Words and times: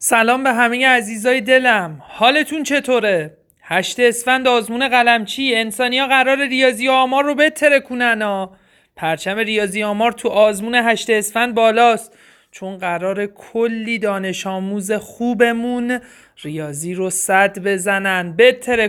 سلام 0.00 0.42
به 0.42 0.52
همه 0.52 0.88
عزیزای 0.88 1.40
دلم. 1.40 2.02
حالتون 2.08 2.62
چطوره؟ 2.62 3.36
هشت 3.62 4.00
اسفند 4.00 4.48
آزمون 4.48 4.88
قلمچی 4.88 5.54
انسانی 5.54 5.98
ها 5.98 6.06
قرار 6.06 6.46
ریاضی 6.46 6.88
آمار 6.88 7.24
رو 7.24 7.34
بتره 7.34 7.80
کنن 7.80 8.22
ها. 8.22 8.56
پرچم 8.96 9.38
ریاضی 9.38 9.82
آمار 9.82 10.12
تو 10.12 10.28
آزمون 10.28 10.74
هشت 10.74 11.10
اسفند 11.10 11.54
بالاست. 11.54 12.18
چون 12.50 12.78
قرار 12.78 13.26
کلی 13.26 13.98
دانش 13.98 14.46
آموز 14.46 14.92
خوبمون 14.92 16.00
ریاضی 16.42 16.94
رو 16.94 17.10
صد 17.10 17.58
بزنن 17.58 18.36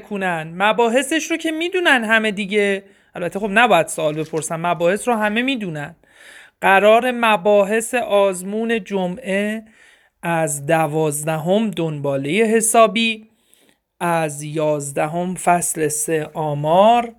کنن 0.10 0.54
مباحثش 0.56 1.32
رو 1.32 1.38
که 1.38 1.52
می‌دونن 1.52 2.04
همه 2.04 2.32
دیگه. 2.32 2.84
البته 3.16 3.40
خب 3.40 3.50
نباید 3.54 3.88
سوال 3.88 4.14
بپرسن 4.14 4.56
مباحث 4.56 5.08
رو 5.08 5.14
همه 5.14 5.42
می‌دونن. 5.42 5.96
قرار 6.62 7.12
مباحث 7.12 7.94
آزمون 7.94 8.84
جمعه 8.84 9.64
از 10.24 10.66
دوازدهم 10.66 11.72
دنباله 11.72 12.30
حسابی 12.30 13.30
از 14.00 14.44
یازدهم 14.44 15.36
فصل 15.36 15.88
سه 15.88 16.30
آمار 16.34 17.14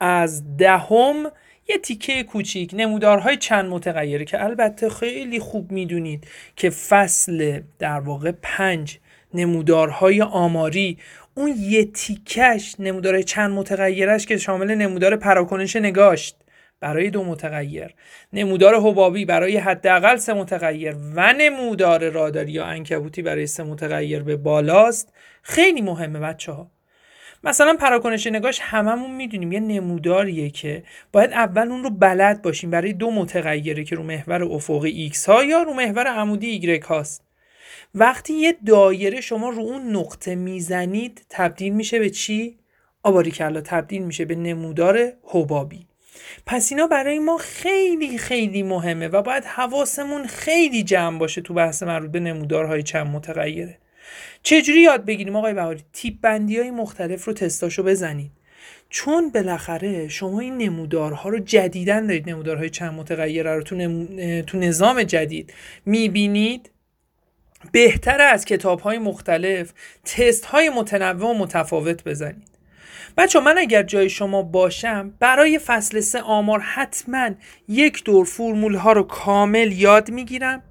از 0.00 0.56
دهم 0.56 1.26
یه 1.68 1.78
تیکه 1.78 2.22
کوچیک 2.22 2.70
نمودارهای 2.72 3.36
چند 3.36 3.70
متغیره 3.70 4.24
که 4.24 4.44
البته 4.44 4.90
خیلی 4.90 5.38
خوب 5.38 5.72
می‌دونید 5.72 6.26
که 6.56 6.70
فصل 6.70 7.60
در 7.78 8.00
واقع 8.00 8.32
پنج 8.42 8.98
نمودارهای 9.34 10.22
آماری 10.22 10.98
اون 11.34 11.54
یه 11.58 11.84
تیکش 11.84 12.74
نمودارهای 12.78 13.24
چند 13.24 13.50
متغیرش 13.50 14.26
که 14.26 14.36
شامل 14.36 14.74
نمودار 14.74 15.16
پراکنش 15.16 15.76
نگاشت. 15.76 16.36
برای 16.80 17.10
دو 17.10 17.24
متغیر. 17.24 17.94
نمودار 18.32 18.80
حبابی 18.80 19.24
برای 19.24 19.56
حداقل 19.56 20.16
سه 20.16 20.34
متغیر 20.34 20.96
و 21.14 21.32
نمودار 21.32 22.08
راداری 22.08 22.52
یا 22.52 22.64
انکبوتی 22.64 23.22
برای 23.22 23.46
سه 23.46 23.62
متغیر 23.62 24.22
به 24.22 24.36
بالاست. 24.36 25.12
خیلی 25.42 25.80
مهمه 25.80 26.20
بچه 26.20 26.52
ها 26.52 26.70
مثلا 27.44 27.76
پراکنش 27.80 28.26
نگاش 28.26 28.60
هممون 28.62 29.10
می‌دونیم 29.10 29.52
یه 29.52 29.60
نموداریه 29.60 30.50
که 30.50 30.82
باید 31.12 31.32
اول 31.32 31.68
اون 31.68 31.82
رو 31.82 31.90
بلد 31.90 32.42
باشیم 32.42 32.70
برای 32.70 32.92
دو 32.92 33.10
متغیره 33.10 33.84
که 33.84 33.96
رو 33.96 34.02
محور 34.02 34.44
افقی 34.44 35.12
x 35.14 35.24
ها 35.24 35.44
یا 35.44 35.62
رو 35.62 35.74
محور 35.74 36.06
عمودی 36.06 36.80
y 36.80 36.84
هاست. 36.84 37.24
وقتی 37.94 38.34
یه 38.34 38.56
دایره 38.66 39.20
شما 39.20 39.48
رو 39.48 39.62
اون 39.62 39.96
نقطه 39.96 40.34
می‌زنید 40.34 41.26
تبدیل 41.30 41.72
میشه 41.72 41.98
به 41.98 42.10
چی؟ 42.10 42.58
آباری 43.02 43.30
کلا 43.30 43.60
تبدیل 43.60 44.02
میشه 44.02 44.24
به 44.24 44.34
نمودار 44.34 45.12
حبابی. 45.22 45.86
پس 46.46 46.72
اینا 46.72 46.86
برای 46.86 47.18
ما 47.18 47.36
خیلی 47.36 48.18
خیلی 48.18 48.62
مهمه 48.62 49.08
و 49.08 49.22
باید 49.22 49.44
حواسمون 49.44 50.26
خیلی 50.26 50.82
جمع 50.82 51.18
باشه 51.18 51.40
تو 51.40 51.54
بحث 51.54 51.82
مربوط 51.82 52.10
به 52.10 52.20
نمودارهای 52.20 52.82
چند 52.82 53.06
متغیره. 53.06 53.78
چجوری 54.42 54.80
یاد 54.80 55.04
بگیریم 55.04 55.36
آقای 55.36 55.54
بهاری؟ 55.54 55.84
تیپ 55.92 56.14
بندی 56.20 56.58
های 56.58 56.70
مختلف 56.70 57.24
رو 57.24 57.32
تستاشو 57.32 57.82
بزنید. 57.82 58.30
چون 58.90 59.30
بالاخره 59.30 60.08
شما 60.08 60.40
این 60.40 60.56
نمودارها 60.58 61.28
رو 61.28 61.38
جدیدن 61.38 62.06
دارید 62.06 62.30
نمودارهای 62.30 62.70
چند 62.70 62.94
متغیره 62.94 63.54
رو 63.54 63.62
تو, 63.62 64.06
تو 64.42 64.58
نظام 64.58 65.02
جدید 65.02 65.52
می‌بینید. 65.86 66.70
بهتره 67.72 68.24
از 68.24 68.44
کتاب 68.44 68.80
های 68.80 68.98
مختلف 68.98 69.72
تست 70.04 70.44
های 70.44 70.68
متنوع 70.68 71.30
و 71.30 71.34
متفاوت 71.34 72.04
بزنید. 72.04 72.57
بچه 73.16 73.40
من 73.40 73.58
اگر 73.58 73.82
جای 73.82 74.10
شما 74.10 74.42
باشم 74.42 75.14
برای 75.20 75.58
فصل 75.58 76.00
سه 76.00 76.20
آمار 76.20 76.60
حتما 76.60 77.30
یک 77.68 78.04
دور 78.04 78.24
فرمول 78.24 78.74
ها 78.74 78.92
رو 78.92 79.02
کامل 79.02 79.72
یاد 79.72 80.10
می‌گیرم 80.10 80.62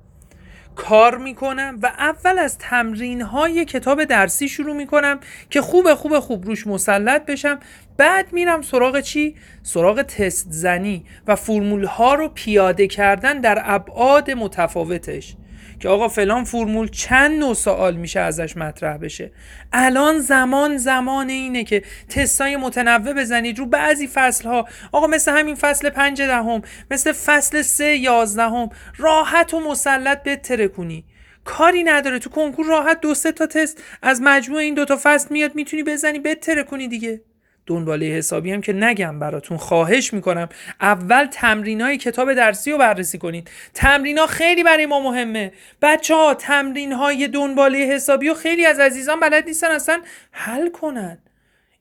کار 0.75 1.17
می‌کنم 1.17 1.79
و 1.81 1.85
اول 1.87 2.39
از 2.39 2.57
تمرین 2.57 3.21
های 3.21 3.65
کتاب 3.65 4.03
درسی 4.03 4.49
شروع 4.49 4.75
می‌کنم 4.75 5.19
که 5.49 5.61
خوب 5.61 5.93
خوب 5.93 6.19
خوب 6.19 6.45
روش 6.45 6.67
مسلط 6.67 7.25
بشم 7.25 7.59
بعد 7.97 8.33
میرم 8.33 8.61
سراغ 8.61 8.99
چی؟ 8.99 9.35
سراغ 9.63 10.01
تست 10.01 10.47
زنی 10.49 11.05
و 11.27 11.35
فرمول 11.35 11.83
ها 11.83 12.15
رو 12.15 12.29
پیاده 12.29 12.87
کردن 12.87 13.41
در 13.41 13.61
ابعاد 13.65 14.31
متفاوتش 14.31 15.35
که 15.79 15.89
آقا 15.89 16.07
فلان 16.07 16.43
فرمول 16.43 16.87
چند 16.87 17.39
نوع 17.39 17.53
سوال 17.53 17.95
میشه 17.95 18.19
ازش 18.19 18.57
مطرح 18.57 18.97
بشه. 18.97 19.31
الان 19.73 20.19
زمان 20.19 20.77
زمان 20.77 21.29
اینه 21.29 21.63
که 21.63 21.83
تستای 22.09 22.55
متنوع 22.55 23.13
بزنید 23.13 23.59
رو 23.59 23.65
بعضی 23.65 24.07
فصل 24.07 24.49
ها 24.49 24.67
آقا 24.91 25.07
مثل 25.07 25.31
همین 25.31 25.55
فصل 25.55 25.89
پنج 25.89 26.21
دهم 26.21 26.61
مثل 26.91 27.11
فصل 27.11 27.61
سه 27.61 27.97
یازدهم 27.97 28.69
راحت 28.97 29.53
و 29.53 29.59
مسلط 29.59 30.27
کنی 30.75 31.05
کاری 31.43 31.83
نداره. 31.83 32.19
تو 32.19 32.29
کنکور 32.29 32.65
راحت 32.65 33.01
دو 33.01 33.13
سه 33.13 33.31
تا 33.31 33.45
تست 33.45 33.83
از 34.01 34.21
مجموع 34.21 34.59
این 34.59 34.73
دوتا 34.73 34.99
فصل 35.03 35.27
میاد 35.31 35.55
می‌تونی 35.55 35.83
بزنی 35.83 36.19
بتره 36.19 36.63
کنی 36.63 36.87
دیگه. 36.87 37.21
دنباله 37.67 38.05
حسابی 38.05 38.51
هم 38.51 38.61
که 38.61 38.73
نگم 38.73 39.19
براتون. 39.19 39.57
خواهش 39.57 40.13
می‌کنم. 40.13 40.49
اول 40.81 41.25
تمرین 41.25 41.81
های 41.81 41.97
کتاب 41.97 42.33
درسی 42.33 42.71
رو 42.71 42.77
بررسی 42.77 43.17
کنید. 43.17 43.51
تمرین 43.73 44.17
ها 44.17 44.27
خیلی 44.27 44.63
برای 44.63 44.85
ما 44.85 44.99
مهمه. 44.99 45.51
بچه 45.81 46.15
ها 46.15 46.33
تمرین 46.33 46.91
های 46.91 47.27
دنباله 47.27 47.77
حسابی 47.77 48.29
و 48.29 48.33
خیلی 48.33 48.65
از 48.65 48.79
عزیزان 48.79 49.19
بلد 49.19 49.45
نیستن 49.45 49.71
اصلا 49.71 50.01
حل 50.31 50.69
کنن. 50.69 51.17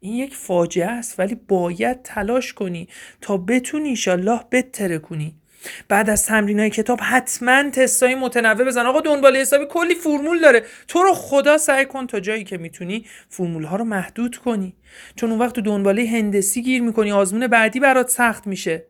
این 0.00 0.14
یک 0.14 0.34
فاجعه 0.34 0.86
است 0.86 1.20
ولی 1.20 1.34
باید 1.34 2.02
تلاش 2.02 2.52
کنی 2.52 2.88
تا 3.20 3.36
بتونی 3.36 3.88
ایشالله 3.88 4.40
بتره 4.52 4.98
کنی. 4.98 5.34
بعد 5.88 6.10
از 6.10 6.26
تمرین 6.26 6.60
های 6.60 6.70
کتاب 6.70 7.00
حتما 7.02 7.70
تستای 7.70 8.14
متنوع 8.14 8.64
بزن. 8.64 8.86
آقا 8.86 9.00
دنبال 9.00 9.36
حسابی 9.36 9.66
کلی 9.70 9.94
فرمول 9.94 10.40
داره. 10.40 10.62
تو 10.88 11.02
رو 11.02 11.14
خدا 11.14 11.58
سعی 11.58 11.84
کن 11.84 12.06
تا 12.06 12.20
جایی 12.20 12.44
که 12.44 12.58
می‌تونی 12.58 13.06
فرمول 13.28 13.64
ها 13.64 13.76
رو 13.76 13.84
محدود 13.84 14.36
کنی. 14.36 14.76
چون 15.16 15.30
اون 15.30 15.38
وقت 15.38 15.54
تو 15.54 15.60
دنباله 15.60 16.06
هندسی 16.06 16.62
گیر 16.62 16.82
می‌کنی 16.82 17.12
آزمون 17.12 17.46
بعدی 17.46 17.80
برات 17.80 18.08
سخت 18.08 18.46
میشه. 18.46 18.86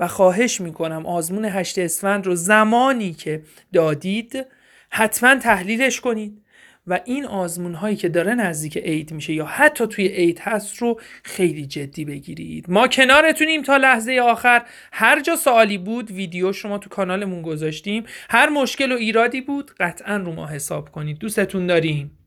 و 0.00 0.08
خواهش 0.08 0.60
می‌کنم 0.60 1.06
آزمون 1.06 1.44
هشت 1.44 1.78
اسفند 1.78 2.26
رو 2.26 2.34
زمانی 2.34 3.12
که 3.12 3.42
دادید 3.72 4.46
حتما 4.90 5.34
تحلیلش 5.34 6.00
کنید. 6.00 6.42
و 6.90 7.00
این 7.04 7.26
آزمون 7.26 7.74
هایی 7.74 7.96
که 7.96 8.08
داره 8.08 8.34
نزدیک 8.34 8.76
عید 8.76 9.12
میشه 9.12 9.32
یا 9.32 9.44
حتی 9.44 9.86
توی 9.86 10.06
عید 10.08 10.38
هست 10.38 10.78
رو 10.78 11.00
خیلی 11.24 11.66
جدی 11.66 12.04
بگیرید. 12.04 12.64
ما 12.68 12.88
کنارتونیم 12.88 13.62
تا 13.62 13.76
لحظه 13.76 14.20
آخر. 14.22 14.62
هر 14.92 15.20
جا 15.20 15.36
سوالی 15.36 15.78
بود 15.78 16.10
ویدیو 16.10 16.52
شما 16.52 16.78
تو 16.78 16.90
کانالمون 16.90 17.42
گذاشتیم. 17.42 18.04
هر 18.30 18.48
مشکل 18.48 18.92
و 18.92 18.96
ایرادی 18.96 19.40
بود 19.40 19.70
قطعا 19.80 20.16
رو 20.16 20.32
ما 20.32 20.46
حساب 20.46 20.90
کنید. 20.90 21.18
دوستتون 21.18 21.66
داریم. 21.66 22.19